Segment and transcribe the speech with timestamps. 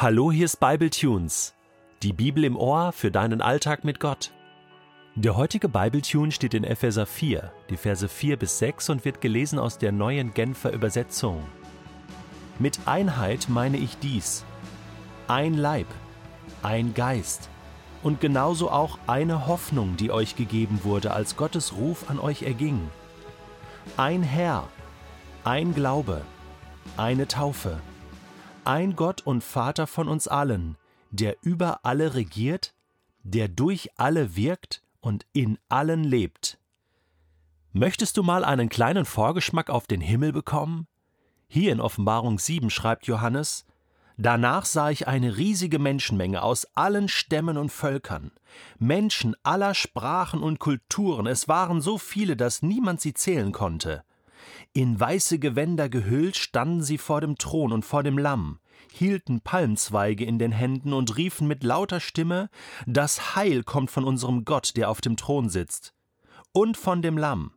[0.00, 1.56] Hallo, hier ist Bible Tunes,
[2.04, 4.30] die Bibel im Ohr für deinen Alltag mit Gott.
[5.16, 9.20] Der heutige Bible Tune steht in Epheser 4, die Verse 4 bis 6 und wird
[9.20, 11.42] gelesen aus der neuen Genfer Übersetzung.
[12.60, 14.44] Mit Einheit meine ich dies:
[15.26, 15.88] ein Leib,
[16.62, 17.48] ein Geist
[18.04, 22.88] und genauso auch eine Hoffnung, die euch gegeben wurde, als Gottes Ruf an euch erging.
[23.96, 24.68] Ein Herr,
[25.42, 26.22] ein Glaube,
[26.96, 27.80] eine Taufe
[28.68, 30.76] ein Gott und Vater von uns allen,
[31.10, 32.74] der über alle regiert,
[33.22, 36.58] der durch alle wirkt und in allen lebt.
[37.72, 40.86] Möchtest du mal einen kleinen Vorgeschmack auf den Himmel bekommen?
[41.48, 43.64] Hier in Offenbarung 7 schreibt Johannes,
[44.18, 48.32] Danach sah ich eine riesige Menschenmenge aus allen Stämmen und Völkern,
[48.78, 54.02] Menschen aller Sprachen und Kulturen, es waren so viele, dass niemand sie zählen konnte.
[54.72, 58.58] In weiße Gewänder gehüllt standen sie vor dem Thron und vor dem Lamm,
[58.92, 62.50] hielten Palmzweige in den Händen und riefen mit lauter Stimme
[62.86, 65.94] Das Heil kommt von unserem Gott, der auf dem Thron sitzt,
[66.52, 67.52] und von dem Lamm.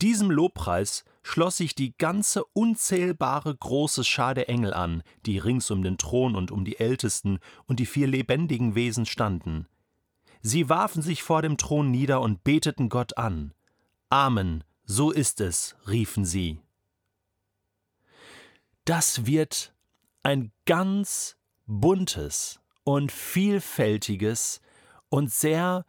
[0.00, 5.82] Diesem Lobpreis schloss sich die ganze unzählbare große Schar der Engel an, die rings um
[5.82, 9.66] den Thron und um die Ältesten und die vier lebendigen Wesen standen.
[10.40, 13.52] Sie warfen sich vor dem Thron nieder und beteten Gott an.
[14.08, 16.60] Amen, so ist es, riefen sie.
[18.86, 19.74] Das wird
[20.22, 21.36] ein ganz
[21.66, 24.62] buntes und vielfältiges
[25.10, 25.84] und sehr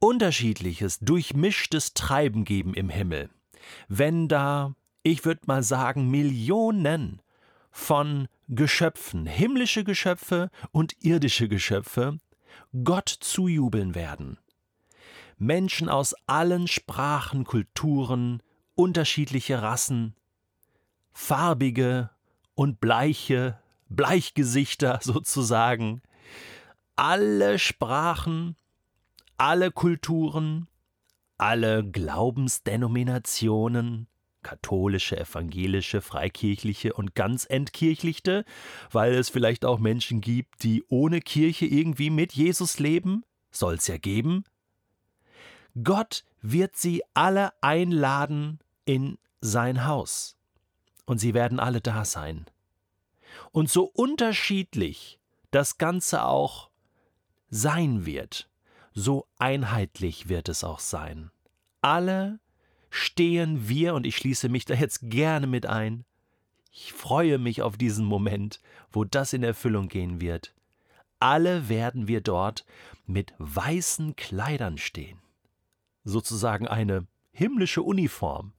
[0.00, 3.28] unterschiedliches, durchmischtes Treiben geben im Himmel.
[3.86, 7.20] Wenn da, ich würde mal sagen, Millionen
[7.70, 12.18] von Geschöpfen, himmlische Geschöpfe und irdische Geschöpfe,
[12.82, 14.38] Gott zujubeln werden.
[15.38, 18.42] Menschen aus allen Sprachen, Kulturen,
[18.74, 20.16] unterschiedliche Rassen,
[21.12, 22.10] farbige
[22.54, 26.02] und bleiche, Bleichgesichter sozusagen,
[26.96, 28.56] alle Sprachen,
[29.36, 30.66] alle Kulturen,
[31.38, 34.08] alle Glaubensdenominationen,
[34.42, 38.44] katholische, evangelische, freikirchliche und ganz entkirchlichte,
[38.90, 43.98] weil es vielleicht auch Menschen gibt, die ohne Kirche irgendwie mit Jesus leben, soll's ja
[43.98, 44.42] geben,
[45.84, 50.36] Gott wird sie alle einladen in sein Haus.
[51.04, 52.46] Und sie werden alle da sein.
[53.52, 55.18] Und so unterschiedlich
[55.50, 56.70] das Ganze auch
[57.50, 58.48] sein wird,
[58.92, 61.30] so einheitlich wird es auch sein.
[61.80, 62.40] Alle
[62.90, 66.04] stehen wir, und ich schließe mich da jetzt gerne mit ein,
[66.70, 68.60] ich freue mich auf diesen Moment,
[68.90, 70.54] wo das in Erfüllung gehen wird.
[71.18, 72.64] Alle werden wir dort
[73.06, 75.18] mit weißen Kleidern stehen
[76.08, 78.52] sozusagen eine himmlische Uniform,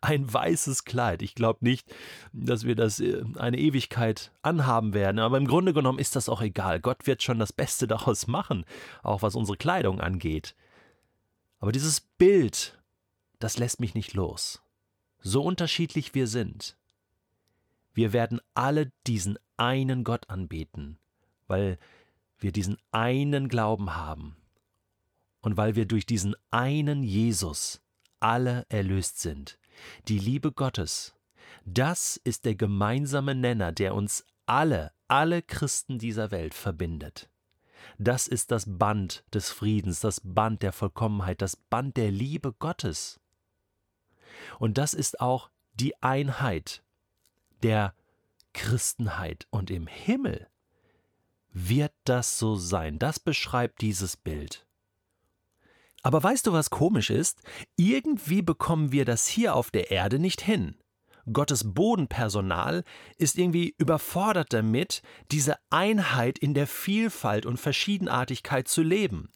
[0.00, 1.22] ein weißes Kleid.
[1.22, 1.92] Ich glaube nicht,
[2.32, 6.42] dass wir das äh, eine Ewigkeit anhaben werden, aber im Grunde genommen ist das auch
[6.42, 6.80] egal.
[6.80, 8.64] Gott wird schon das Beste daraus machen,
[9.02, 10.54] auch was unsere Kleidung angeht.
[11.58, 12.78] Aber dieses Bild,
[13.38, 14.62] das lässt mich nicht los.
[15.20, 16.76] So unterschiedlich wir sind.
[17.94, 20.98] Wir werden alle diesen einen Gott anbeten,
[21.46, 21.78] weil
[22.38, 24.36] wir diesen einen Glauben haben
[25.44, 27.82] und weil wir durch diesen einen Jesus
[28.18, 29.58] alle erlöst sind.
[30.08, 31.14] Die Liebe Gottes,
[31.66, 37.28] das ist der gemeinsame Nenner, der uns alle, alle Christen dieser Welt verbindet.
[37.98, 43.20] Das ist das Band des Friedens, das Band der Vollkommenheit, das Band der Liebe Gottes.
[44.58, 46.82] Und das ist auch die Einheit
[47.62, 47.94] der
[48.54, 49.46] Christenheit.
[49.50, 50.48] Und im Himmel
[51.52, 52.98] wird das so sein.
[52.98, 54.63] Das beschreibt dieses Bild.
[56.04, 57.40] Aber weißt du, was komisch ist?
[57.76, 60.76] Irgendwie bekommen wir das hier auf der Erde nicht hin.
[61.32, 62.84] Gottes Bodenpersonal
[63.16, 65.00] ist irgendwie überfordert damit,
[65.32, 69.30] diese Einheit in der Vielfalt und Verschiedenartigkeit zu leben.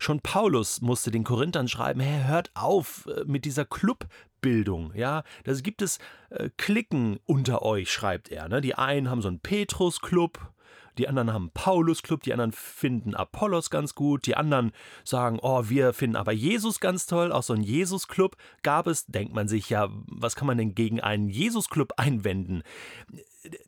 [0.00, 5.62] Schon Paulus musste den Korinthern schreiben, hey, hört auf äh, mit dieser Clubbildung, ja, das
[5.62, 5.98] gibt es
[6.30, 8.60] äh, Klicken unter euch, schreibt er, ne?
[8.60, 10.52] Die einen haben so einen Petrus-Club,
[10.98, 14.72] die anderen haben Paulus-Club, die anderen finden Apollos ganz gut, die anderen
[15.04, 17.32] sagen, oh, wir finden aber Jesus ganz toll.
[17.32, 19.06] Auch so ein Jesus-Club gab es.
[19.06, 22.62] Denkt man sich ja, was kann man denn gegen einen Jesus-Club einwenden?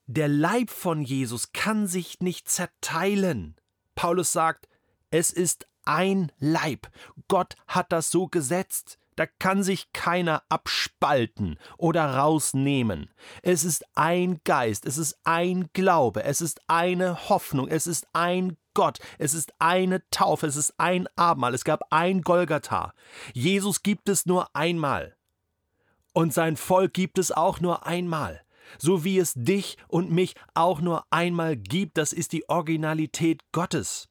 [0.06, 3.56] Der Leib von Jesus kann sich nicht zerteilen.
[3.94, 4.68] Paulus sagt,
[5.10, 6.88] es ist ein Leib.
[7.28, 8.98] Gott hat das so gesetzt.
[9.16, 13.10] Da kann sich keiner abspalten oder rausnehmen.
[13.42, 18.56] Es ist ein Geist, es ist ein Glaube, es ist eine Hoffnung, es ist ein
[18.72, 22.94] Gott, es ist eine Taufe, es ist ein Abendmahl, es gab ein Golgatha.
[23.34, 25.16] Jesus gibt es nur einmal.
[26.12, 28.40] Und sein Volk gibt es auch nur einmal.
[28.78, 34.08] so wie es dich und mich auch nur einmal gibt, das ist die Originalität Gottes.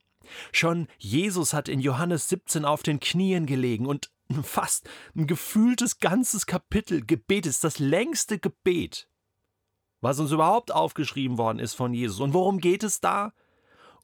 [0.51, 4.11] Schon Jesus hat in Johannes 17 auf den Knien gelegen und
[4.43, 9.07] fast ein gefühltes ganzes Kapitel Gebet ist das längste Gebet,
[10.01, 12.19] was uns überhaupt aufgeschrieben worden ist von Jesus.
[12.19, 13.33] Und worum geht es da?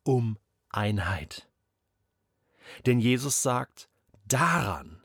[0.03, 0.37] Um
[0.69, 1.47] Einheit.
[2.85, 3.89] Denn Jesus sagt,
[4.27, 5.01] daran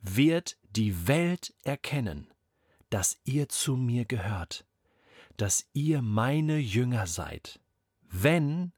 [0.00, 2.32] wird die Welt erkennen,
[2.90, 4.64] dass ihr zu mir gehört,
[5.36, 7.60] dass ihr meine Jünger seid,
[8.02, 8.72] wenn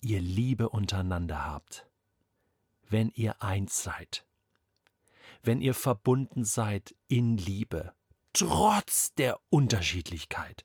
[0.00, 1.85] ihr Liebe untereinander habt,
[2.88, 4.24] wenn ihr eins seid,
[5.42, 7.92] wenn ihr verbunden seid in Liebe,
[8.32, 10.64] trotz der Unterschiedlichkeit,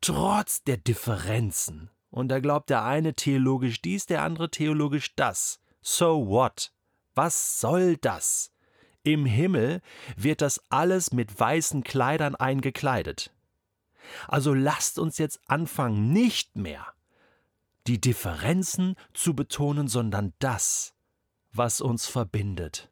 [0.00, 1.90] trotz der Differenzen.
[2.10, 5.60] Und da glaubt der eine theologisch dies, der andere theologisch das.
[5.82, 6.72] So what?
[7.14, 8.52] Was soll das?
[9.02, 9.82] Im Himmel
[10.16, 13.32] wird das alles mit weißen Kleidern eingekleidet.
[14.28, 16.86] Also lasst uns jetzt anfangen, nicht mehr
[17.86, 20.94] die Differenzen zu betonen, sondern das,
[21.56, 22.90] was uns verbindet.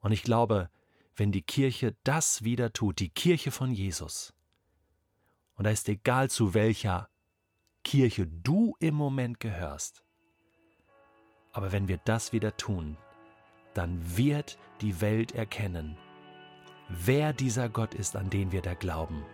[0.00, 0.70] Und ich glaube,
[1.16, 4.34] wenn die Kirche das wieder tut, die Kirche von Jesus,
[5.54, 7.08] und da ist egal zu welcher
[7.84, 10.04] Kirche du im Moment gehörst,
[11.52, 12.96] aber wenn wir das wieder tun,
[13.74, 15.96] dann wird die Welt erkennen,
[16.88, 19.24] wer dieser Gott ist, an den wir da glauben.